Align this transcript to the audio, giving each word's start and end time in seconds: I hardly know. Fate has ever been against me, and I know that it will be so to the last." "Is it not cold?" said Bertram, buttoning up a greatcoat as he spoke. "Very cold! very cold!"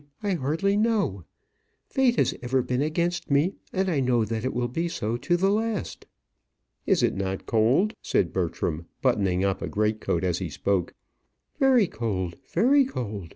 I 0.23 0.33
hardly 0.33 0.77
know. 0.77 1.25
Fate 1.87 2.15
has 2.15 2.33
ever 2.41 2.63
been 2.63 2.81
against 2.81 3.29
me, 3.29 3.53
and 3.71 3.87
I 3.87 3.99
know 3.99 4.25
that 4.25 4.43
it 4.43 4.51
will 4.51 4.67
be 4.67 4.87
so 4.87 5.15
to 5.17 5.37
the 5.37 5.51
last." 5.51 6.07
"Is 6.87 7.03
it 7.03 7.13
not 7.13 7.45
cold?" 7.45 7.93
said 8.01 8.33
Bertram, 8.33 8.87
buttoning 9.03 9.45
up 9.45 9.61
a 9.61 9.67
greatcoat 9.67 10.23
as 10.23 10.39
he 10.39 10.49
spoke. 10.49 10.95
"Very 11.59 11.85
cold! 11.85 12.35
very 12.51 12.83
cold!" 12.83 13.29